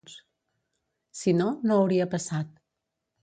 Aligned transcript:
Si 1.19 1.33
no, 1.41 1.51
no 1.71 1.77
hauria 1.81 2.09
passat. 2.17 2.53